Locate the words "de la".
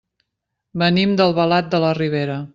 1.77-1.97